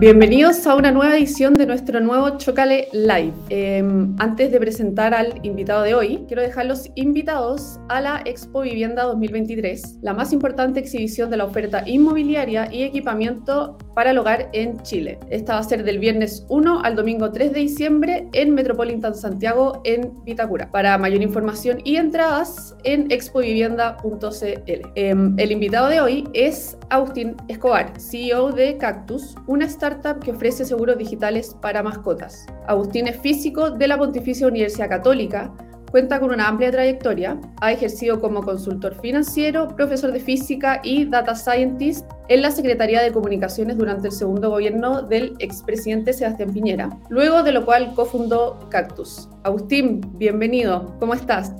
[0.00, 3.34] Bienvenidos a una nueva edición de nuestro nuevo Chocale Live.
[3.50, 9.02] Em, antes de presentar al invitado de hoy, quiero dejarlos invitados a la Expo Vivienda
[9.02, 14.80] 2023, la más importante exhibición de la oferta inmobiliaria y equipamiento para el hogar en
[14.82, 15.18] Chile.
[15.30, 19.80] Esta va a ser del viernes 1 al domingo 3 de diciembre en Metropolitan Santiago
[19.84, 20.70] en Vitacura.
[20.70, 24.92] Para mayor información y entradas en expovivienda.cl.
[24.94, 30.64] Em, el invitado de hoy es Agustín Escobar, CEO de Cactus, una startup que ofrece
[30.64, 32.46] seguros digitales para mascotas.
[32.66, 35.52] Agustín es físico de la Pontificia Universidad Católica,
[35.90, 41.34] Cuenta con una amplia trayectoria, ha ejercido como consultor financiero, profesor de física y data
[41.34, 47.42] scientist en la Secretaría de Comunicaciones durante el segundo gobierno del expresidente Sebastián Piñera, luego
[47.42, 49.28] de lo cual cofundó Cactus.
[49.42, 51.52] Agustín, bienvenido, ¿cómo estás?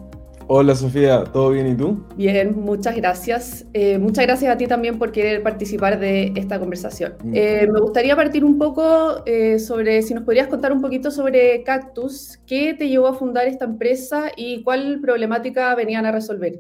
[0.53, 2.05] Hola Sofía, ¿todo bien y tú?
[2.17, 3.65] Bien, muchas gracias.
[3.73, 7.15] Eh, muchas gracias a ti también por querer participar de esta conversación.
[7.23, 7.33] Mm.
[7.37, 11.63] Eh, me gustaría partir un poco eh, sobre, si nos podrías contar un poquito sobre
[11.63, 16.59] Cactus, ¿qué te llevó a fundar esta empresa y cuál problemática venían a resolver?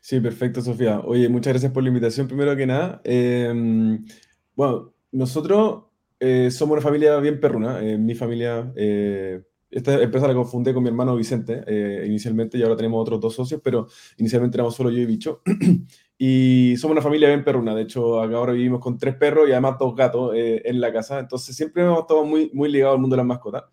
[0.00, 0.98] Sí, perfecto Sofía.
[0.98, 3.02] Oye, muchas gracias por la invitación primero que nada.
[3.04, 4.04] Em,
[4.56, 5.84] bueno, nosotros
[6.50, 7.78] somos una familia bien perruna.
[7.82, 8.72] mi familia
[9.70, 13.34] esta empresa la confundí con mi hermano Vicente eh, inicialmente y ahora tenemos otros dos
[13.34, 15.42] socios, pero inicialmente éramos solo yo y Bicho.
[16.18, 17.74] y somos una familia bien perruna.
[17.74, 20.92] De hecho, acá ahora vivimos con tres perros y además dos gatos eh, en la
[20.92, 21.18] casa.
[21.18, 23.64] Entonces siempre hemos estado muy, muy ligados al mundo de las mascotas.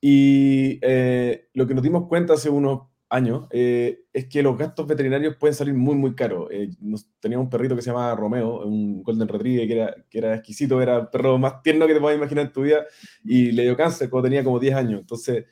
[0.00, 4.86] Y eh, lo que nos dimos cuenta hace unos años eh, es que los gastos
[4.86, 6.48] veterinarios pueden salir muy, muy caros.
[6.50, 10.80] Eh, un perrito que se llamaba Romeo, un Golden Retriever que era, que era exquisito,
[10.80, 12.86] era el perro más tierno que te puedas imaginar en tu vida,
[13.24, 15.00] y le dio cáncer cuando tenía como 10 años.
[15.00, 15.44] Entonces,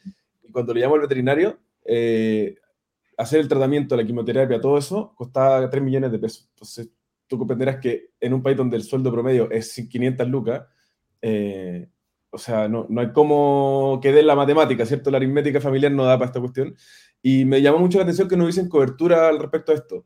[0.52, 2.54] cuando le llamó al veterinario, eh,
[3.16, 6.48] hacer el tratamiento, la quimioterapia, todo eso, costaba 3 millones de pesos.
[6.54, 6.90] Entonces,
[7.26, 10.62] tú comprenderás que en un país donde el sueldo promedio es 500 lucas,
[12.30, 15.10] o sea, no, no hay cómo que dé la matemática, ¿cierto?
[15.10, 16.76] La aritmética familiar no da para esta cuestión.
[17.22, 20.04] Y me llamó mucho la atención que no hubiesen cobertura al respecto a esto.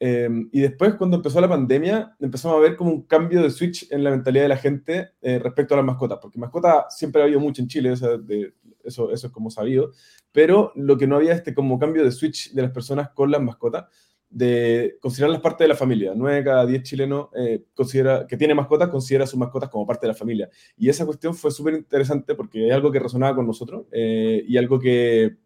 [0.00, 3.90] Em, y después, cuando empezó la pandemia, empezamos a ver como un cambio de switch
[3.90, 7.24] en la mentalidad de la gente eh, respecto a las mascotas, porque mascotas siempre ha
[7.24, 7.94] habido mucho en Chile,
[8.24, 9.92] de, eso, eso es como sabido,
[10.32, 13.40] pero lo que no había este como cambio de switch de las personas con las
[13.40, 13.86] mascotas,
[14.28, 16.12] de considerarlas parte de la familia.
[16.16, 20.12] Nueve cada diez chilenos eh, considera, que tiene mascotas considera sus mascotas como parte de
[20.12, 20.50] la familia.
[20.76, 24.56] Y esa cuestión fue súper interesante porque es algo que resonaba con nosotros eh, y
[24.56, 25.36] algo que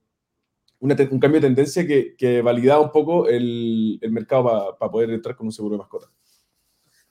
[0.80, 5.36] un cambio de tendencia que, que validaba un poco el, el mercado para poder entrar
[5.36, 6.08] con un seguro de mascota.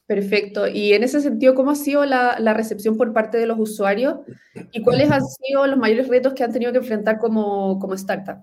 [0.06, 0.68] Perfecto.
[0.68, 4.16] Y en ese sentido, ¿cómo ha sido la, la, recepción por parte de los usuarios
[4.72, 8.38] y cuáles han sido los mayores retos que han tenido que enfrentar como, como startup?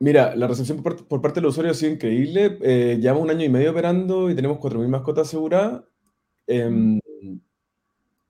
[0.00, 2.58] Mira, la recepción por, por, parte de los usuarios ha sido increíble.
[2.60, 5.84] Eh, llevamos un año y medio operando y tenemos 4.000 mascotas aseguradas.
[6.48, 7.00] Eh,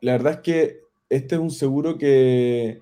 [0.00, 2.81] la verdad es que este es un seguro que,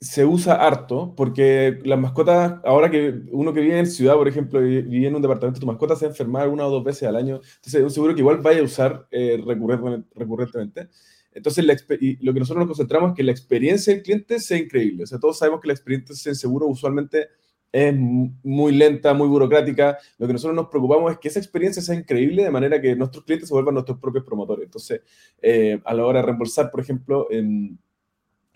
[0.00, 4.60] se usa harto porque las mascotas, ahora que uno que vive en ciudad, por ejemplo,
[4.60, 7.74] vive en un departamento, tu mascota se enferma una o dos veces al año, entonces
[7.74, 9.42] es un seguro que igual vaya a usar eh,
[10.14, 10.88] recurrentemente.
[11.32, 11.64] Entonces,
[12.00, 15.04] y lo que nosotros nos concentramos es que la experiencia del cliente sea increíble.
[15.04, 17.28] O sea, todos sabemos que la experiencia en seguro usualmente
[17.70, 19.98] es muy lenta, muy burocrática.
[20.16, 23.24] Lo que nosotros nos preocupamos es que esa experiencia sea increíble de manera que nuestros
[23.24, 24.64] clientes se vuelvan nuestros propios promotores.
[24.64, 25.02] Entonces,
[25.42, 27.78] eh, a la hora de reembolsar, por ejemplo, en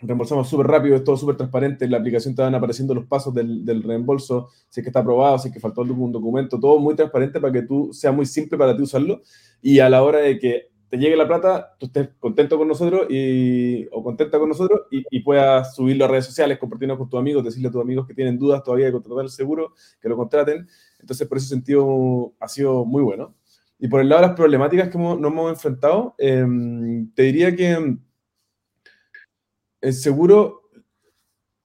[0.03, 3.33] reembolsamos súper rápido, es todo súper transparente, en la aplicación te van apareciendo los pasos
[3.33, 6.79] del, del, reembolso, si es que está aprobado, si es que faltó algún documento, todo
[6.79, 9.23] muy transparente para que tú sea muy simple para ti usarlo
[9.61, 13.07] y a la hora de que te llegue la plata, tú estés contento con nosotros
[13.09, 17.19] y, o contenta con nosotros y, y, puedas subirlo a redes sociales, compartirlo con tus
[17.19, 20.19] amigos, decirle a tus amigos que tienen dudas todavía de contratar el seguro, que lo
[20.19, 20.69] contraten.
[21.01, 23.35] Entonces, por ese sentido, ha sido muy bueno.
[23.79, 26.45] Y por el lado de las problemáticas que hemos, nos hemos enfrentado, eh,
[27.15, 27.97] te diría que
[29.83, 30.63] el seguro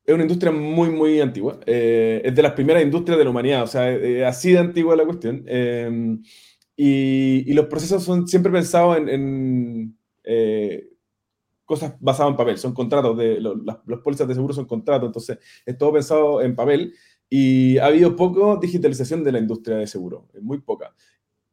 [0.03, 1.59] es una industria muy, muy antigua.
[1.65, 4.95] Eh, es de las primeras industrias de la humanidad, o sea, es así de antigua
[4.95, 5.43] la cuestión.
[5.47, 6.17] Eh,
[6.75, 10.89] y, los procesos son siempre pensados en, eh,
[11.65, 15.39] cosas basadas en papel, son contratos, de, las, las pólizas de seguro son contratos, entonces
[15.65, 16.93] es todo pensado en papel
[17.29, 20.95] y ha habido poco digitalización de la industria de seguro, muy poca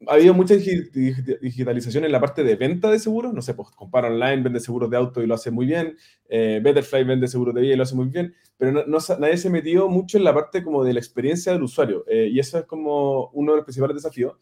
[0.09, 3.33] ha habido mucha digitalización en la parte de venta de seguros.
[3.33, 5.97] No sé, pues Compara Online vende seguros de auto y lo hace muy bien.
[6.29, 8.35] Eh, Betterfly vende seguros de vida y lo hace muy bien.
[8.56, 12.05] Pero no, nadie se metió mucho en la parte como de la experiencia del usuario.
[12.09, 14.35] Eh, y eso es como uno de los principales desafíos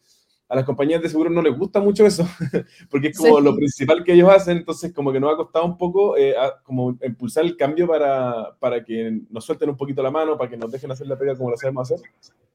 [0.53, 2.27] a las compañías de seguros no les gusta mucho eso,
[2.91, 5.77] porque es como lo principal que ellos hacen, entonces como que nos ha costado un
[5.77, 10.37] poco eh, como impulsar el cambio para, para que nos suelten un poquito la mano,
[10.37, 12.07] para que nos dejen hacer la pega como lo sabemos hacer.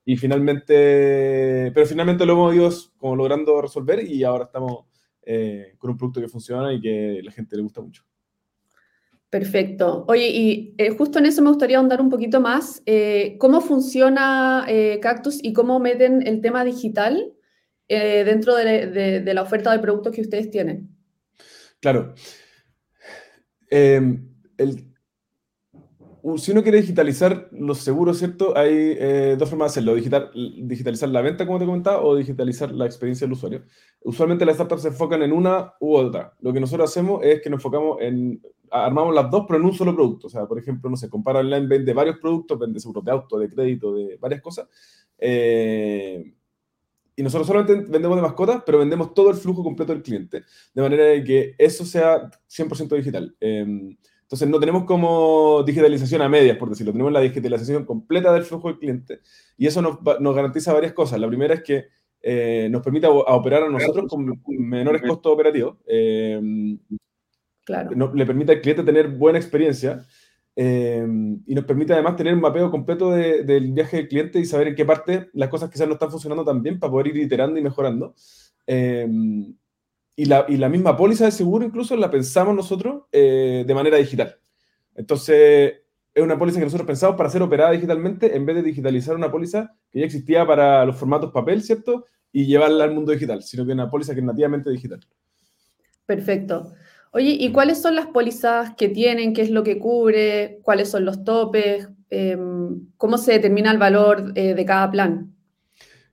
[0.09, 4.87] Y finalmente, pero finalmente lo hemos ido como logrando resolver y ahora estamos
[5.21, 8.05] eh, con un producto que funciona y que la gente le gusta mucho.
[9.29, 10.07] Perfecto.
[10.09, 12.83] Oye, y eh, justo en eso me gustaría ahondar un poquito más.
[12.87, 14.67] Eh, ¿Cómo funciona
[15.03, 17.35] Cactus y cómo meten el tema digital
[17.87, 18.87] dentro de,
[19.21, 20.89] de, la oferta de productos que ustedes tienen?
[21.81, 22.15] Claro.
[23.69, 24.27] Em,
[24.57, 24.87] el,
[26.37, 28.57] si uno quiere digitalizar los seguros, ¿cierto?
[28.57, 29.95] Hay eh, dos formas de hacerlo.
[29.95, 30.31] Digital,
[30.63, 33.63] digitalizar la venta, como te comentaba, o digitalizar la experiencia del usuario.
[34.01, 36.35] Usualmente las startups se enfocan en una u otra.
[36.41, 38.41] Lo que nosotros hacemos es que nos enfocamos en...
[38.71, 40.27] Armamos las dos, pero en un solo producto.
[40.27, 43.39] O sea, por ejemplo, no sé, Compara Online vende varios productos, vende seguro de auto,
[43.39, 44.69] de crédito, de varias cosas.
[45.19, 46.35] Eh,
[47.17, 50.45] y nosotros solamente vendemos de mascotas, pero vendemos todo el flujo completo del cliente,
[50.75, 53.35] de manera que eso sea 100% digital.
[53.41, 53.97] Eh,
[54.29, 58.69] entonces no tenemos como digitalización a medias, por decirlo, tenemos la digitalización completa del flujo
[58.69, 59.21] del cliente
[59.57, 61.19] y eso nos, garantiza varias cosas.
[61.19, 61.87] La primera es que
[62.21, 65.79] eh, nos permite operar a nosotros con menores costos operativos.
[65.87, 66.39] Eh,
[67.65, 68.13] claro.
[68.13, 70.05] le permite al cliente tener buena experiencia
[70.55, 71.07] eh,
[71.47, 74.75] y nos permite además tener un mapeo completo del viaje del cliente y saber en
[74.75, 77.63] qué parte las cosas quizás no están funcionando tan bien para poder ir iterando y
[77.63, 78.15] mejorando.
[80.19, 83.99] Y la, y la, misma póliza de seguro incluso la pensamos nosotros eh, de manera
[83.99, 84.35] digital.
[84.97, 85.75] Entonces,
[86.13, 89.31] es una póliza que nosotros pensamos para ser operada digitalmente en vez de digitalizar una
[89.31, 92.07] póliza que ya existía para los formatos papel, ¿cierto?
[92.33, 94.99] Y llevarla al mundo digital, sino que una póliza que es nativamente digital.
[96.05, 96.73] Perfecto.
[97.13, 99.33] Oye, ¿y cuáles son las pólizas que tienen?
[99.33, 100.59] ¿Qué es lo que cubre?
[100.63, 101.89] ¿Cuáles son los topes?
[102.11, 105.33] Em, ¿Cómo se determina el valor eh, de cada plan?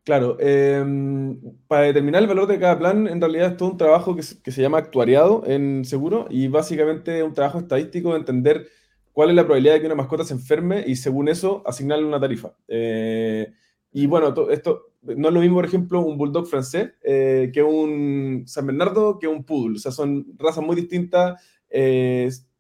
[0.06, 4.16] Claro, em, para determinar el valor de cada plan, en realidad es todo un trabajo
[4.16, 8.68] que, se llama actuariado en seguro y básicamente es un trabajo estadístico de entender
[9.14, 12.20] cuál es la probabilidad de que una mascota se enferme y según eso asignarle una
[12.20, 12.54] tarifa.
[12.68, 13.52] Eh,
[13.94, 18.44] y bueno, esto no es lo mismo, por ejemplo, un bulldog francés eh, que un
[18.46, 19.78] San Bernardo que un poodle.
[19.78, 21.42] O sea, son razas muy distintas.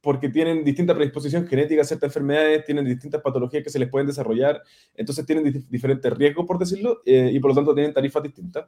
[0.05, 4.05] Porque tienen distinta predisposición genética a ciertas enfermedades, tienen distintas patologías que se les pueden
[4.05, 4.61] desarrollar,
[4.95, 8.65] entonces tienen diferentes riesgos, por decirlo, eh, y por lo tanto tienen tarifas distintas.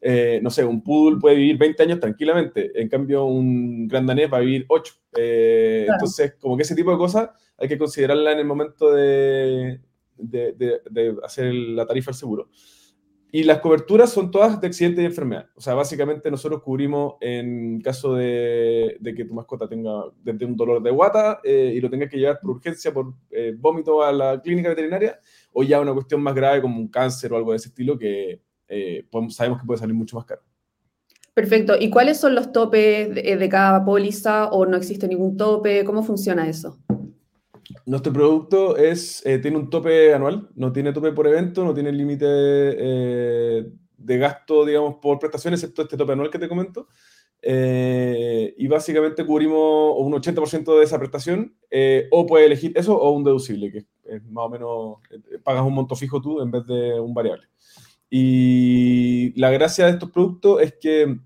[0.00, 4.32] Eh, no sé, un poodle puede vivir 20 años tranquilamente, en cambio un gran danés
[4.32, 4.94] va a vivir 8.
[5.18, 9.80] Eh, entonces, como que ese tipo de cosas hay que considerarla en el momento de,
[10.16, 12.48] de, de hacer la tarifa al seguro.
[13.30, 15.46] Y las coberturas son todas de accidente y enfermedad.
[15.54, 20.82] O sea, básicamente nosotros cubrimos en caso de, que tu mascota tenga desde un dolor
[20.82, 24.40] de guata eh, y lo tengas que llevar por urgencia, por eh, vómito a la
[24.40, 25.20] clínica veterinaria,
[25.52, 28.40] o ya una cuestión más grave como un cáncer o algo de ese estilo que
[28.66, 30.42] eh, sabemos que puede salir mucho más caro.
[31.34, 31.74] Perfecto.
[31.78, 35.84] ¿Y cuáles son los topes de, de cada póliza o no existe ningún tope?
[35.84, 36.78] ¿Cómo funciona eso?
[37.88, 41.90] Nuestro producto es, eh, tiene un tope anual, no tiene tope por evento, no tiene
[41.90, 46.88] límite eh, de gasto, digamos, por prestaciones, excepto este tope anual que te comento.
[47.40, 51.56] Eh, y básicamente cubrimos un 80% de esa prestación,
[52.10, 54.96] o puedes elegir eso o un deducible, que es más o menos,
[55.42, 57.46] pagas un monto fijo tú en vez de un variable.
[58.10, 61.18] Y la gracia de estos productos es que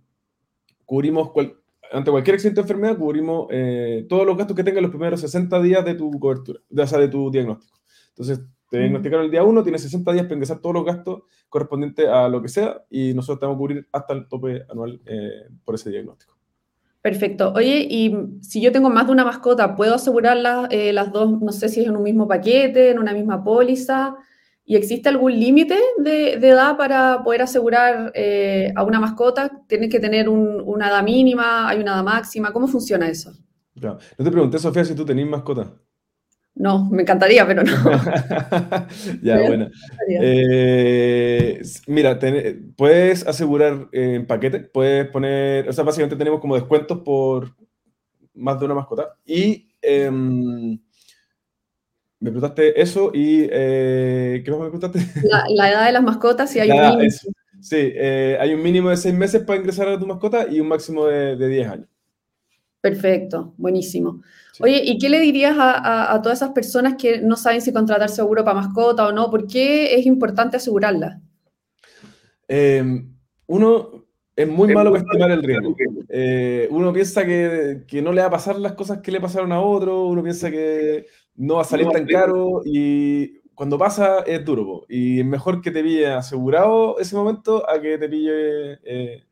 [0.85, 1.57] cubrimos cual,
[1.93, 5.61] ante cualquier accidente de enfermedad, cubrimos eh, todos los gastos que tengan los primeros 60
[5.63, 7.79] días de tu cobertura, de, o sea, de tu diagnóstico.
[8.09, 8.41] Entonces,
[8.71, 12.29] te diagnosticaron el día 1, tienes 60 días para ingresar todos los gastos correspondientes a
[12.29, 15.75] lo que sea y nosotros te vamos a cubrir hasta el tope anual eh, por
[15.75, 16.35] ese diagnóstico.
[17.03, 17.53] Perfecto.
[17.55, 21.53] Oye, y si yo tengo más de una mascota, ¿puedo asegurar eh, las dos, no
[21.53, 24.17] sé si es en un mismo paquete, en una misma póliza?
[24.73, 29.51] ¿Y existe algún límite de, edad para poder asegurar eh, a una mascota?
[29.69, 31.69] ¿Tienes que tener una edad mínima?
[31.69, 32.55] ¿Hay una edad máxima?
[32.55, 33.35] ¿Cómo funciona eso?
[33.75, 35.75] No te pregunté, Sofía, si tú tenías mascota.
[36.55, 37.73] No, me encantaría, pero no.
[39.23, 39.69] ya, bueno.
[40.09, 42.19] Eh, mira,
[42.75, 47.55] puedes asegurar en paquete, puedes poner, o sea, básicamente tenemos como descuentos por
[48.33, 49.19] más de una mascota.
[49.27, 50.79] Y em,
[52.23, 55.01] me preguntaste eso y eh, ¿qué más me preguntaste?
[55.49, 57.11] La, edad de las mascotas, si hay un mínimo.
[57.61, 60.69] sí, eh, hay un mínimo de seis meses para ingresar a tu mascota y un
[60.69, 61.89] máximo de, de 10 años.
[62.81, 64.23] Perfecto, buenísimo.
[64.61, 68.09] Oye, ¿y qué le dirías a, a, todas esas personas que no saben si contratar
[68.09, 69.29] seguro para mascota o no?
[69.29, 71.21] ¿Por qué es importante asegurarla?
[72.47, 73.13] Em,
[73.47, 74.05] uno,
[74.37, 75.75] es muy malo estimar el riesgo.
[76.09, 79.51] Eh, uno piensa que, que, no le va a pasar las cosas que le pasaron
[79.51, 84.45] a otro, uno piensa que no va a salir tan caro y cuando pasa es
[84.45, 84.85] duro.
[84.89, 89.25] Y es mejor que te pille asegurado ese momento a que te pille eh,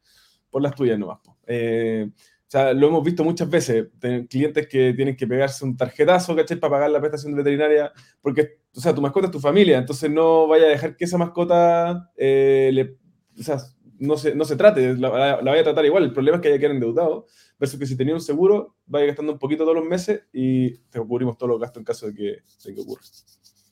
[0.51, 1.19] por las tuyas nomás.
[1.47, 3.87] Eh, o sea, lo hemos visto muchas veces,
[4.29, 6.59] clientes que tienen que pegarse un tarjetazo, ¿cachai?
[6.59, 10.49] Para pagar la prestación veterinaria, porque, o sea, tu mascota es tu familia, entonces no
[10.49, 12.97] vaya a dejar que esa mascota eh, le,
[13.39, 13.59] o sea,
[14.01, 16.05] no se, no se trate, la, la, vaya a tratar igual.
[16.05, 17.27] El problema es que haya quedado endeudado,
[17.59, 20.99] versus que si tenía un seguro, vaya gastando un poquito todos los meses y te
[21.01, 23.03] cubrimos todos los gastos en caso de que, de que ocurra.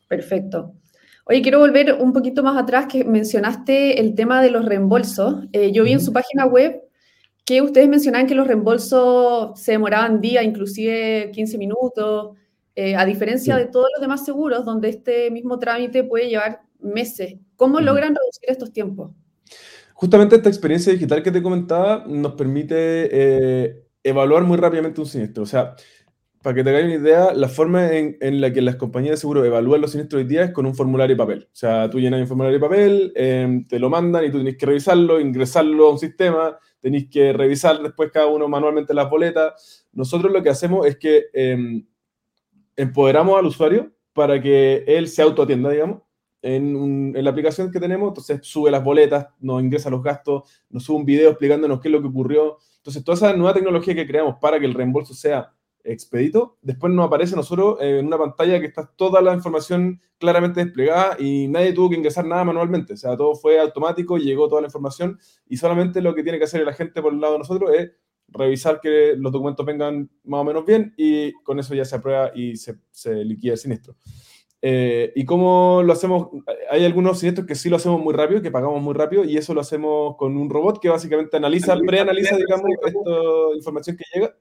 [0.06, 0.74] Perfecto.
[1.24, 5.46] Oye, quiero volver un poquito más atrás, que mencionaste el tema de los reembolsos.
[5.52, 6.82] Eh, yo vi en su página web
[7.44, 12.36] que ustedes mencionaban que los reembolsos se demoraban días, inclusive 15 minutos,
[12.74, 17.36] eh, a diferencia de todos los demás seguros, donde este mismo trámite puede llevar meses.
[17.56, 19.12] ¿Cómo logran reducir estos tiempos?
[20.00, 22.76] Justamente esta experiencia digital que te comentaba nos permite
[23.10, 25.42] eh, evaluar muy rápidamente un siniestro.
[25.42, 25.74] O sea,
[26.40, 29.44] para que te hagáis una idea, la forma en, la que las compañías de seguro
[29.44, 31.48] evalúan los siniestros hoy día es con un formulario de papel.
[31.52, 34.56] O sea, tú llenas un formulario de papel, em, te lo mandan y tú tienes
[34.56, 39.84] que revisarlo, ingresarlo a un sistema, tenéis que revisar después cada uno manualmente las boletas.
[39.92, 41.84] Nosotros lo que hacemos es que em,
[42.76, 46.02] empoderamos al usuario para que él se autoatienda, digamos,
[46.42, 48.08] en, la aplicación que tenemos.
[48.08, 51.92] Entonces sube las boletas, nos ingresa los gastos, nos sube un video explicándonos qué es
[51.92, 52.58] lo que ocurrió.
[52.78, 55.52] Entonces, toda esa nueva tecnología que creamos para que el reembolso sea
[55.84, 61.16] expedito, después nos aparece nosotros en una pantalla que está toda la información claramente desplegada
[61.18, 62.94] y nadie tuvo que ingresar nada manualmente.
[62.94, 65.18] O sea, todo fue automático, llegó toda la información
[65.48, 67.92] y solamente lo que tiene que hacer la gente por el lado de nosotros es
[68.28, 72.32] revisar que los documentos vengan más o menos bien y con eso ya se aprueba
[72.34, 73.96] y se, se liquida el siniestro.
[74.60, 76.28] Eh, ¿Y cómo lo hacemos?
[76.70, 79.54] Hay algunos siniestros que sí lo hacemos muy rápido, que pagamos muy rápido, y eso
[79.54, 83.00] lo hacemos con un robot que básicamente analiza, preanaliza, digamos, esta
[83.56, 84.34] información que llega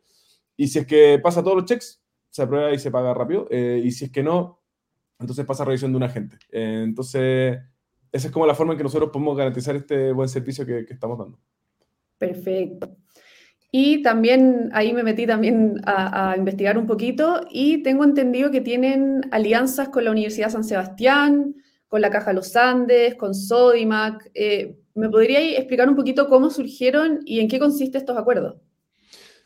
[0.57, 3.47] y si es que pasa todos los checks, se aprueba y se paga rápido.
[3.51, 4.59] Eh, y si es que no,
[5.19, 6.37] entonces pasa a revisión de un agente.
[6.51, 7.59] Eh, entonces,
[8.11, 11.19] esa es como la forma en que nosotros podemos garantizar este buen servicio que, estamos
[11.19, 11.39] dando.
[12.17, 12.97] Perfecto.
[13.71, 19.27] Y también ahí me metí también a, investigar un poquito y tengo entendido que tienen
[19.31, 21.55] alianzas con la Universidad San Sebastián,
[21.87, 24.31] con la Caja Los Andes, con Sodimac.
[24.33, 28.55] Eh, ¿Me podría explicar un poquito cómo surgieron y en qué consiste estos acuerdos?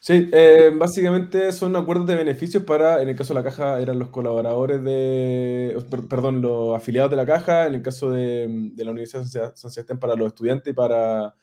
[0.04, 4.00] Sí, eh, básicamente son acuerdos de beneficios para, en el caso de la caja, eran
[4.00, 5.78] los colaboradores de,
[6.10, 10.16] perdón, los afiliados de la caja, en el caso de, la Universidad San Sebastián para
[10.16, 11.36] los estudiantes y para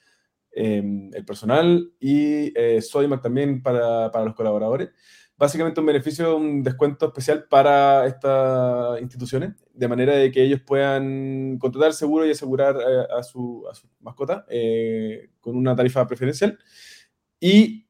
[0.58, 4.90] em, el personal, y eh, Sodimac también para, para, los colaboradores.
[5.36, 11.58] Básicamente un beneficio, un descuento especial para estas instituciones, de manera de que ellos puedan
[11.58, 16.58] contratar seguro y asegurar eh, a, su, a, su, mascota eh, con una tarifa preferencial.
[17.40, 17.87] Y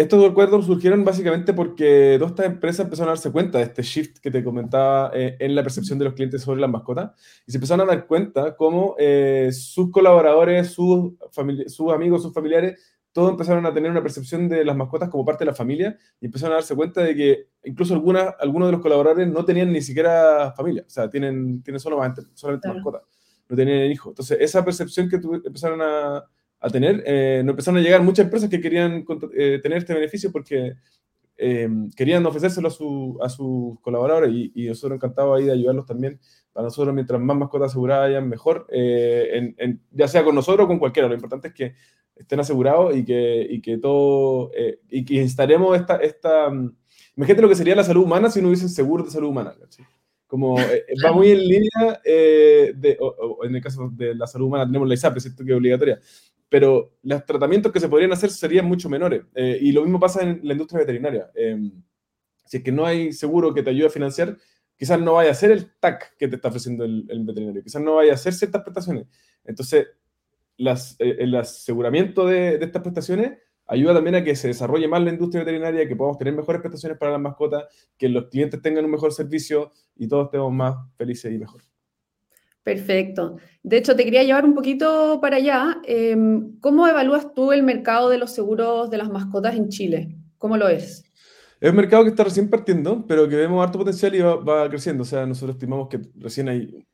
[0.00, 4.18] estos acuerdos surgieron básicamente porque todas estas empresas empezaron a darse cuenta de este shift
[4.18, 7.10] que te comentaba eh, en la percepción de los clientes sobre las mascotas
[7.46, 11.14] y se empezaron a dar cuenta cómo eh, sus colaboradores, sus,
[11.66, 15.44] sus amigos, sus familiares, todos empezaron a tener una percepción de las mascotas como parte
[15.44, 18.80] de la familia y empezaron a darse cuenta de que incluso algunas, algunos de los
[18.80, 22.00] colaboradores no tenían ni siquiera familia, o sea, tienen, tienen solo,
[22.34, 23.02] solamente mascotas,
[23.48, 24.12] no tenían hijos.
[24.12, 26.24] Entonces, esa percepción que empezaron a
[26.60, 30.32] a tener, eh, nos empezaron a llegar muchas empresas que querían eh, tener este beneficio
[30.32, 30.74] porque
[31.36, 35.86] eh, querían ofrecérselo a, su, a sus colaboradores y, y, nosotros encantados ahí de ayudarlos
[35.86, 36.18] también.
[36.52, 40.80] Para nosotros, mientras más mascotas aseguradas hayan, mejor, en, ya sea con nosotros o con
[40.80, 41.06] cualquiera.
[41.08, 41.74] Lo importante es que
[42.16, 44.50] estén asegurados y que, y que todo,
[44.90, 46.48] y que instalemos esta, esta,
[47.16, 49.54] imagínate lo que sería la salud humana si no hubiesen seguro de salud humana.
[50.26, 50.56] Como
[51.06, 52.98] va muy en línea, de,
[53.44, 55.44] en el caso de la salud humana tenemos la ISAPRE, ¿cierto?
[55.44, 56.00] que es obligatoria,
[56.48, 59.22] pero los tratamientos que se podrían hacer serían mucho menores.
[59.34, 61.30] Eh, y lo mismo pasa en la industria veterinaria.
[61.34, 61.82] Em,
[62.46, 64.36] si es que no hay seguro que te ayude a financiar,
[64.76, 67.96] quizás no vaya a ser el TAC que te está ofreciendo el, veterinario, quizás no
[67.96, 69.06] vaya a hacer ciertas prestaciones.
[69.44, 69.88] Entonces,
[70.56, 75.10] las, eh, el aseguramiento de, estas prestaciones ayuda también a que se desarrolle más la
[75.10, 77.64] industria veterinaria, que podamos tener mejores prestaciones para las mascotas,
[77.98, 81.62] que los clientes tengan un mejor servicio y todos estemos más felices y mejor.
[82.68, 83.38] Perfecto.
[83.62, 85.80] De hecho, te quería llevar un poquito para allá.
[85.84, 90.18] Em, ¿Cómo evalúas tú el mercado de los seguros de las mascotas en Chile?
[90.36, 91.02] ¿Cómo lo es?
[91.62, 95.02] Es un mercado que está recién partiendo, pero que vemos harto potencial y va, creciendo.
[95.02, 96.86] O sea, nosotros estimamos que recién hay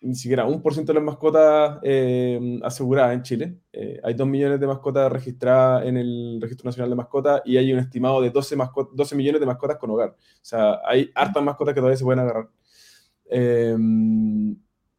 [0.00, 3.58] ni siquiera un por ciento de las mascotas em, aseguradas en Chile.
[3.72, 7.72] Eh, hay dos millones de mascotas registradas en el Registro Nacional de Mascotas y hay
[7.72, 8.56] un estimado de 12,
[8.94, 10.08] 12 millones de mascotas con hogar.
[10.08, 12.48] O sea, hay hartas mascotas que todavía se pueden agarrar.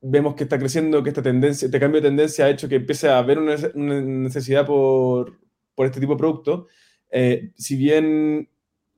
[0.10, 2.76] Eh, vemos que está creciendo, que esta tendencia, este cambio de tendencia ha hecho que
[2.76, 5.38] empiece a haber una, necesidad por,
[5.76, 6.68] por, este tipo de producto.
[7.12, 8.50] Eh, si bien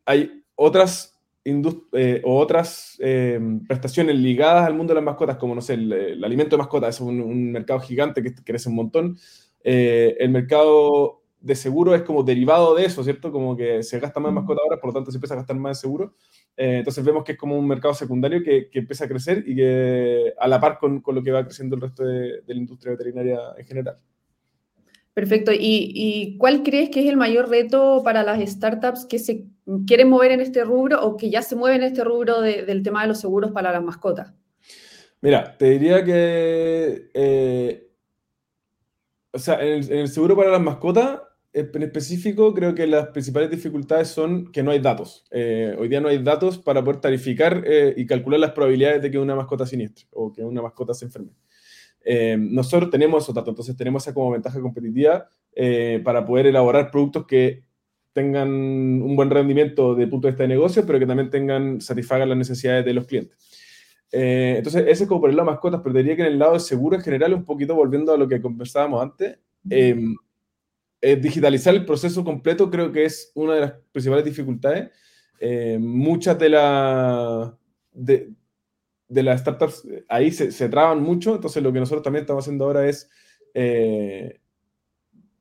[0.06, 5.62] hay otras, eh, o otras eh, prestaciones ligadas al mundo de las mascotas, como no
[5.62, 9.18] sé, el, alimento de mascotas es un, mercado gigante que crece un montón.
[9.64, 13.32] el mercado de seguro es como derivado de eso, ¿cierto?
[13.32, 15.56] Como que se gasta más en mascotas ahora, por lo tanto se empieza a gastar
[15.58, 16.14] más en seguro.
[16.62, 19.56] Eh, entonces vemos que es como un mercado secundario que, que empieza a crecer y
[19.56, 22.92] que a la par con, con, lo que va creciendo el resto de, la industria
[22.92, 23.98] veterinaria en general.
[25.16, 25.52] Perfecto.
[25.52, 29.48] ¿Y, cuál crees que es el mayor reto para las startups que se
[29.88, 33.02] quieren mover en este rubro o que ya se mueven en este rubro del tema
[33.02, 34.32] de los seguros para las mascotas?
[35.20, 37.90] Mira, te diría que, eh,
[39.32, 41.22] o sea, en el, seguro para las mascotas,
[41.54, 45.26] en específico, creo que las principales dificultades son que no hay datos.
[45.32, 49.12] Eh, hoy día no hay datos para poder tarificar eh, y calcular las probabilidades de
[49.12, 51.32] que una mascota siniestre o que una mascota se enferme.
[52.04, 56.90] Eh, nosotros tenemos esos datos, entonces tenemos esa como ventaja competitiva eh, para poder elaborar
[56.90, 57.64] productos que
[58.14, 62.30] tengan un buen rendimiento de punto de vista de negocio, pero que también tengan, satisfagan
[62.30, 63.38] las necesidades de los clientes.
[64.12, 66.40] Eh, entonces, ese es como por el lado de mascotas, pero diría que en el
[66.40, 69.38] lado de seguro en general, un poquito volviendo a lo que conversábamos antes,
[71.02, 74.92] digitalizar el proceso completo creo que es una de las principales dificultades.
[75.80, 77.52] muchas de las
[79.12, 82.46] de las startups eh, ahí se, se, traban mucho, entonces lo que nosotros también estamos
[82.46, 83.10] haciendo ahora es,
[83.54, 84.40] eh,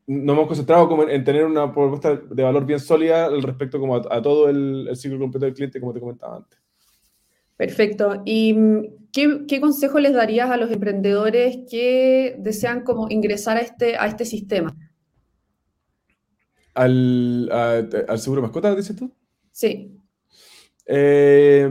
[0.08, 3.94] nos hemos concentrado como en, tener una propuesta de valor bien sólida al respecto como
[3.96, 6.58] a, todo el, ciclo completo del cliente, como te comentaba antes.
[7.56, 8.22] Perfecto.
[8.24, 13.60] ¿Y mm, qué, qué, consejo les darías a los emprendedores que desean como ingresar a
[13.60, 14.76] este, a este sistema?
[16.82, 17.50] ¿Al,
[18.08, 19.12] al seguro mascota, dices tú?
[19.52, 19.98] Sí.
[20.86, 21.68] Eh,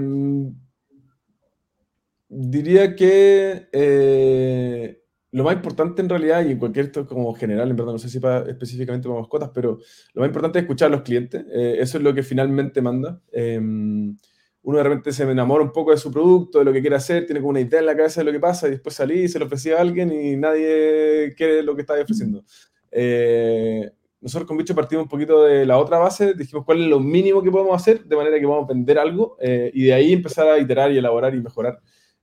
[2.32, 5.02] Diría que eh,
[5.32, 8.20] lo más importante en realidad, y en cualquier como general, en verdad, no sé si
[8.20, 9.80] para, específicamente para mascotas, pero
[10.14, 11.44] lo más importante es escuchar a los clientes.
[11.52, 13.20] Eh, eso es lo que finalmente manda.
[13.32, 14.16] Em,
[14.62, 17.26] uno de repente se enamora un poco de su producto, de lo que quiere hacer,
[17.26, 19.28] tiene como una idea en la cabeza de lo que pasa y después salí y
[19.28, 22.44] se lo ofrecía a alguien y nadie quiere lo que está ofreciendo.
[22.92, 23.90] Eh,
[24.22, 27.42] nosotros con Bicho partimos un poquito de la otra base, dijimos cuál es lo mínimo
[27.42, 30.92] que podemos hacer de manera que a vender algo y de ahí empezar a iterar
[30.92, 31.80] y elaborar y mejorar.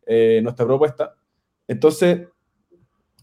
[0.08, 1.16] Eh, nuestra propuesta.
[1.66, 2.28] Entonces,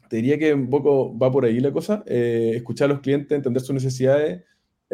[0.10, 3.34] te diría que un poco va por ahí la cosa, eh, escuchar a los clientes,
[3.34, 4.44] entender sus necesidades.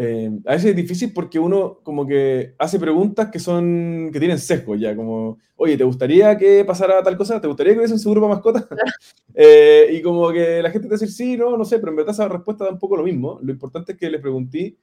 [0.01, 4.39] Eh, a veces es difícil porque uno como que hace preguntas que son, que tienen
[4.39, 7.41] sesgo ya, como, oye, ¿te gustaría que pasara tal cosa?
[7.41, 8.65] ¿Te gustaría que hubiese un seguro para mascotas?
[9.91, 12.29] y como que la gente te dice, sí, no, no sé, pero en verdad esa
[12.29, 13.39] respuesta da un poco lo mismo.
[13.41, 14.77] Lo importante es que le pregunté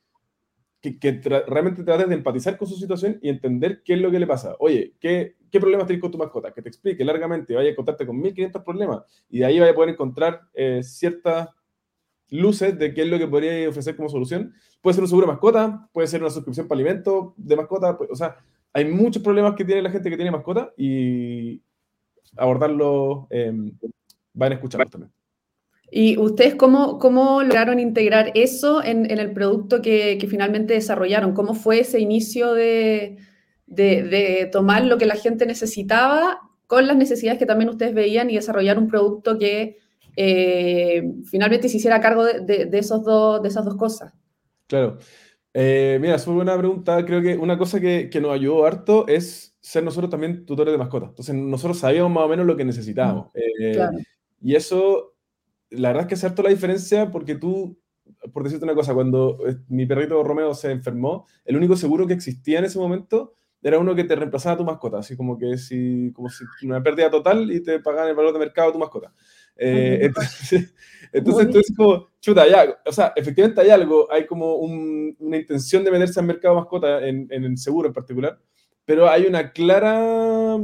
[0.83, 4.27] que, realmente trates de empatizar con su situación y entender qué es lo que le
[4.27, 4.55] pasa.
[4.59, 6.53] Oye, ¿qué, qué problemas tienes con tu mascota?
[6.53, 9.75] Que te explique largamente, vaya a contarte con 1500 problemas y de ahí vaya a
[9.75, 11.49] poder encontrar eh, ciertas
[12.31, 14.55] luces de qué es lo que podría ofrecer como solución.
[14.81, 18.11] Puede ser un seguro de mascota, puede ser una suscripción para alimentos de mascota, pues,
[18.11, 18.37] o sea,
[18.73, 21.63] hay muchos problemas que tiene la gente que tiene mascota y
[22.37, 23.53] abordarlo, eh,
[24.35, 25.13] van a escucharlos también.
[25.91, 31.33] ¿Y ustedes cómo, cómo lograron integrar eso en, el producto que, finalmente desarrollaron?
[31.33, 33.19] ¿Cómo fue ese inicio de,
[33.67, 38.35] de, tomar lo que la gente necesitaba con las necesidades que también ustedes veían y
[38.35, 39.79] desarrollar un producto que
[40.17, 44.13] eh, finalmente se hiciera cargo de, de, esos dos, de esas dos cosas?
[44.67, 44.99] Claro.
[45.55, 47.05] Eh, mira, es muy buena pregunta.
[47.05, 50.79] Creo que una cosa que, que, nos ayudó harto es ser nosotros también tutores de
[50.79, 51.11] mascotas.
[51.11, 53.29] Entonces, nosotros sabíamos más o menos lo que necesitábamos.
[53.35, 53.99] Eh, claro.
[54.43, 55.17] Y eso
[55.71, 57.79] la verdad es que es cierto la diferencia porque tú,
[58.33, 62.15] por decirte una cosa, cuando eh, mi perrito Romeo se enfermó, el único seguro que
[62.15, 65.59] existía en ese momento era uno que te reemplazaba a tu mascota, así como que
[65.59, 68.79] si, como si una pérdida total y te pagaban el valor de mercado de tu
[68.79, 69.13] mascota.
[69.57, 70.75] Eh, entonces,
[71.13, 75.85] entonces tú dices como, chuta, ya, o sea, efectivamente hay algo, hay como una intención
[75.85, 78.39] de meterse al mercado mascota, en, en el seguro en particular,
[78.85, 80.59] pero hay una clara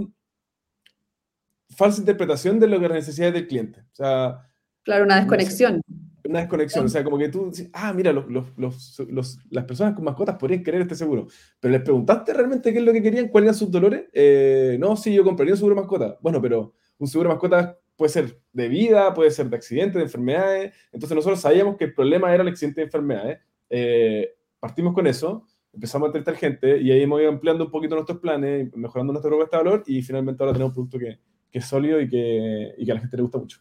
[1.70, 3.81] falsa interpretación de lo que es la necesidad del cliente.
[3.81, 4.46] O sea,
[4.83, 5.81] Claro, una desconexión.
[6.24, 9.94] Una desconexión, o sea, como que tú dices, ah, mira, los, los, los, las personas
[9.94, 11.26] con mascotas podrían querer este seguro,
[11.59, 14.05] pero les preguntaste realmente qué es lo que querían, cuáles eran sus dolores.
[14.12, 16.16] Eh, no, sí, yo compraría un seguro mascota.
[16.20, 20.74] Bueno, pero un seguro mascota puede ser de vida, puede ser de accidentes, de enfermedades.
[20.92, 23.38] Entonces nosotros sabíamos que el problema era el accidente de enfermedades.
[23.70, 27.94] Eh, partimos con eso, empezamos a entrevistar gente y ahí hemos ido ampliando un poquito
[27.94, 31.18] nuestros planes, mejorando nuestra propuesta de valor y finalmente ahora tenemos un producto que,
[31.59, 33.59] es sólido y que, y que a la gente le gusta mucho.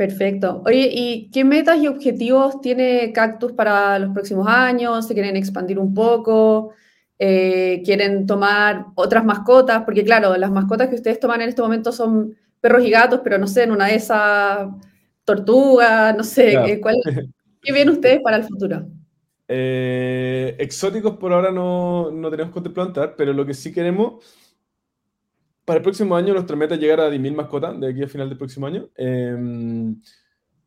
[0.00, 0.62] Perfecto.
[0.64, 5.06] Oye, ¿y qué metas y objetivos tiene Cactus para los próximos años?
[5.06, 6.70] ¿Se quieren expandir un poco?
[7.18, 9.82] Eh, ¿Quieren tomar otras mascotas?
[9.84, 13.38] Porque claro, las mascotas que ustedes toman en este momento son perros y gatos, pero
[13.38, 14.68] no sé, en una de esas
[15.24, 16.56] tortugas, no sé,
[17.62, 18.86] ¿qué ven ustedes para el futuro?
[19.48, 24.24] Eh, exóticos por ahora no, no tenemos contemplado entrar, pero lo que sí queremos
[25.64, 28.28] para el próximo año nuestra meta es llegar a 10.000 mascotas de aquí a final
[28.28, 28.88] del próximo año.
[28.96, 29.36] Eh,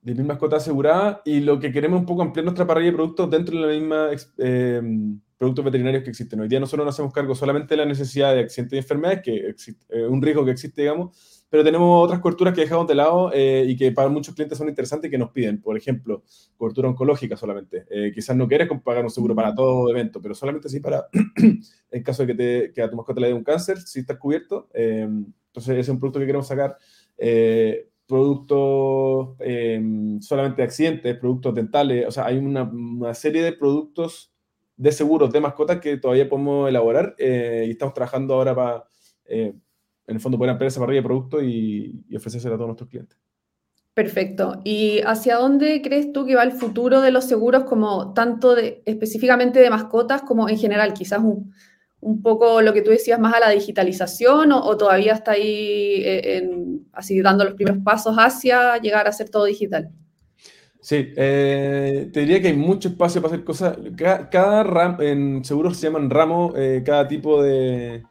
[0.03, 3.29] 10.000 mascotas aseguradas y lo que queremos es un poco ampliar nuestra parrilla de productos
[3.29, 4.82] dentro de la misma eh,
[5.43, 6.39] productos veterinarios que existen.
[6.39, 9.49] Hoy día nosotros no hacemos cargo solamente de la necesidad de accidentes y enfermedades, que
[9.49, 13.29] es eh, un riesgo que existe, digamos, pero tenemos otras coberturas que dejamos de lado
[13.34, 15.62] eh, y que para muchos clientes son interesantes y que nos piden.
[15.62, 16.23] Por ejemplo,
[16.56, 17.84] cobertura oncológica solamente.
[17.89, 21.10] Eh, quizás no quieres pagar un seguro para todo evento, pero solamente sí para,
[21.91, 24.17] en caso de que, te, que a tu mascota le dé un cáncer, si estás
[24.17, 24.69] cubierto.
[24.73, 26.77] entonces, ese es un producto que queremos sacar
[28.08, 29.36] productos
[30.21, 34.33] solamente de accidentes, productos dentales, o sea, hay una, una, serie de productos
[34.75, 38.83] de seguros de mascotas que todavía podemos elaborar eh, y estamos trabajando ahora para,
[39.25, 39.53] eh,
[40.07, 43.17] en el fondo, poder ampliar esa parrilla de productos y, y a todos nuestros clientes.
[43.93, 44.59] Perfecto.
[44.63, 49.59] ¿Y hacia dónde crees tú que va el futuro de los seguros, como tanto específicamente
[49.59, 50.93] de mascotas como en general?
[50.93, 51.53] Quizás un,
[52.03, 56.49] un poco lo que tú decías más a la digitalización o, todavía está ahí eh,
[56.91, 59.89] así dando los primeros pasos hacia llegar a ser todo digital?
[60.84, 63.78] Sí, eh, te diría que hay mucho espacio para hacer cosas.
[63.96, 68.04] Cada, ramo, en seguros se llaman ramos, eh, cada tipo de,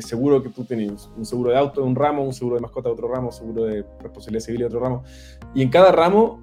[0.00, 1.08] seguro que tú tienes.
[1.16, 3.32] Un seguro de auto de un ramo, un seguro de mascota de otro ramo, un
[3.32, 5.04] seguro de responsabilidad civil de otro ramo.
[5.54, 6.38] Y en cada ramo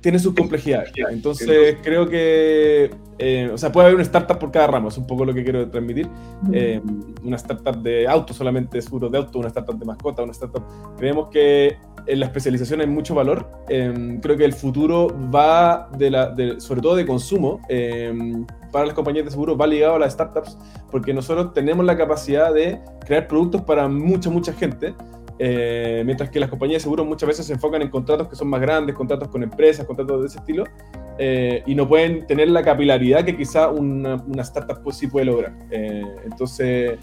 [0.00, 0.92] tiene sus complejidades.
[1.10, 5.06] Entonces, creo que, eh, o sea, puede haber una startup por cada ramo, es un
[5.06, 6.08] poco lo que quiero transmitir.
[6.52, 6.80] Eh,
[7.22, 10.64] una startup de auto, solamente seguros de auto, una startup de mascota, una startup.
[10.96, 11.76] Creemos que
[12.08, 13.48] en la especialización hay mucho valor.
[13.68, 17.60] Eh, creo que el futuro va, de sobre todo de consumo,
[18.72, 20.58] para las compañías de seguros, va ligado a las startups,
[20.90, 24.94] porque nosotros tenemos la capacidad de crear productos para mucha, mucha gente.
[25.40, 28.48] Eh, mientras que las compañías de seguros muchas veces se enfocan en contratos que son
[28.48, 30.64] más grandes, contratos con empresas, contratos de ese estilo,
[31.18, 35.26] eh, y no pueden tener la capilaridad que quizá una, una startup pues sí puede
[35.26, 35.54] lograr.
[35.70, 36.98] Eh, entonces,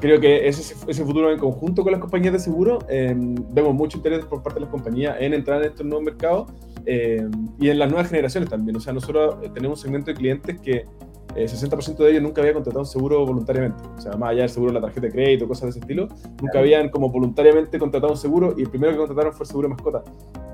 [0.00, 4.24] creo que ese, ese futuro en conjunto con las compañías de seguro, vemos mucho interés
[4.24, 6.50] por parte de las compañías en entrar en estos nuevos mercados
[6.84, 8.76] y en las nuevas generaciones también.
[8.76, 10.84] O sea, nosotros tenemos un segmento de clientes que
[11.34, 13.82] eh, 60% de ellos nunca había contratado un seguro voluntariamente.
[13.96, 16.08] O sea, más allá del seguro de la tarjeta de crédito, cosas de ese estilo,
[16.40, 19.68] nunca habían como voluntariamente contratado un seguro y el primero que contrataron fue el seguro
[19.68, 20.02] de mascota.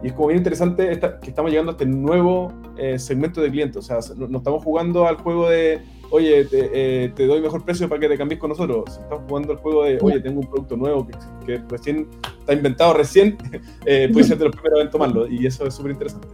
[0.03, 3.77] Y es como bien interesante que estamos llegando a este nuevo eh, segmento de clientes.
[3.77, 8.01] O sea, no, estamos jugando al juego de, oye, eh, te, doy mejor precio para
[8.01, 9.01] que te cambies con nosotros.
[9.03, 11.15] Estamos jugando al juego de, oye, tengo un producto nuevo que,
[11.45, 13.37] que recién está inventado recién,
[14.13, 15.27] puedes ser de los primeros en tomarlo.
[15.27, 16.29] Y eso es súper interesante.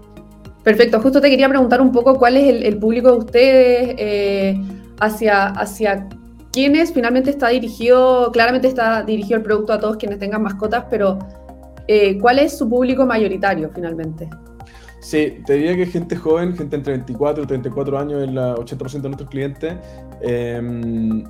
[0.65, 4.61] Perfecto, justo te quería preguntar un poco cuál es el, público de ustedes, eh,
[4.99, 6.09] hacia, hacia
[6.93, 11.19] finalmente está dirigido, claramente está dirigido el producto a todos quienes tengan mascotas, pero
[11.87, 14.31] eh, ¿cuál es su público mayoritario finalmente?
[15.01, 19.09] Sí, te diría que gente joven, gente entre 24 y 34 años, el 80% de
[19.09, 19.75] nuestros clientes.
[20.23, 21.25] Em,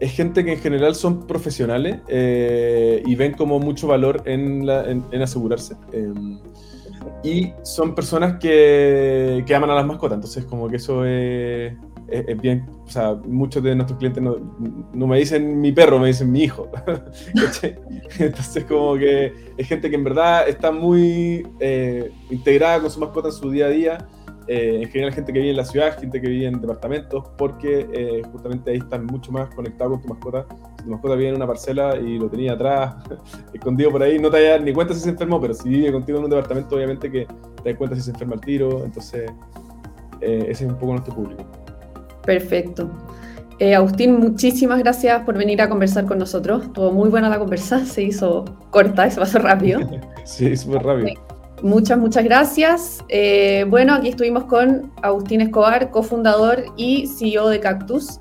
[0.00, 5.22] es gente que en general son profesionales eh, y ven como mucho valor en, en
[5.22, 5.76] asegurarse.
[5.92, 6.40] Em,
[7.22, 11.74] y son personas que, que, aman a las mascotas, entonces como que eso es,
[12.40, 14.36] bien, o sea, muchos de nuestros clientes no,
[14.92, 16.70] no, me dicen mi perro, me dicen mi hijo.
[18.18, 23.28] entonces como que es gente que en verdad está muy eh, integrada con su mascota
[23.28, 24.08] en su día a día
[24.46, 27.86] eh, en general gente que vive en la ciudad, gente que vive en departamentos, porque
[27.92, 30.46] eh, justamente ahí están mucho más conectados con tu mascota.
[30.78, 32.96] Si tu mascota vive en una parcela y lo tenía atrás,
[33.54, 36.18] escondido por ahí, no te das ni cuenta si se enfermó, pero si vive contigo
[36.18, 37.26] en un departamento, obviamente que
[37.62, 38.84] te das cuenta si se enferma el tiro.
[38.84, 39.30] Entonces,
[40.20, 41.44] eh, ese es un poco nuestro público.
[42.24, 42.90] Perfecto.
[43.76, 46.64] Agustín, muchísimas gracias por venir a conversar con nosotros.
[46.64, 49.80] Estuvo muy buena la conversa, se hizo corta y se pasó rápido.
[50.24, 51.29] sí, súper rápido.
[51.62, 53.04] Muchas, muchas gracias.
[53.08, 58.18] Eh, bueno, aquí estuvimos con Agustín Escobar, cofundador y CEO de Cactus,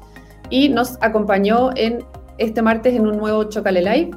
[0.50, 2.04] y nos acompañó en
[2.38, 4.12] este martes en un nuevo Chocale Live.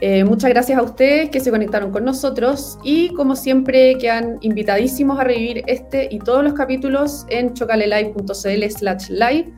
[0.00, 5.18] Eh, muchas gracias a ustedes que se conectaron con nosotros y como siempre quedan invitadísimos
[5.18, 9.52] a revivir este y todos los capítulos en chocalelive.cl slash live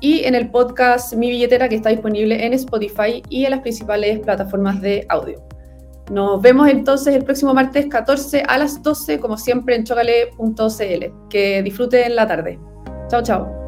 [0.00, 4.18] y en el podcast Mi Billetera que está disponible en Spotify y en las principales
[4.18, 5.53] plataformas de audio.
[6.10, 11.28] Nos vemos entonces el próximo martes 14 a las 12, como siempre, en chocale.cl.
[11.30, 12.58] Que disfruten la tarde.
[13.08, 13.63] Chao, chao.